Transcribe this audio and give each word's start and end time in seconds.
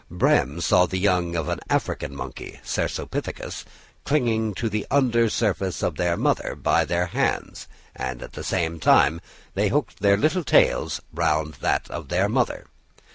Brehm 0.09 0.61
saw 0.61 0.87
the 0.87 0.97
young 0.97 1.35
of 1.35 1.47
an 1.47 1.59
African 1.69 2.15
monkey 2.15 2.59
(Cercopithecus) 2.65 3.65
clinging 4.03 4.55
to 4.55 4.67
the 4.67 4.87
under 4.89 5.29
surface 5.29 5.83
of 5.83 5.95
their 5.97 6.17
mother 6.17 6.55
by 6.55 6.85
their 6.85 7.05
hands, 7.05 7.67
and 7.95 8.23
at 8.23 8.33
the 8.33 8.43
same 8.43 8.79
time 8.79 9.21
they 9.53 9.69
hooked 9.69 9.99
their 9.99 10.17
little 10.17 10.43
tails 10.43 11.01
round 11.13 11.53
that 11.61 11.87
of 11.91 12.09
their 12.09 12.27
mother. 12.27 12.65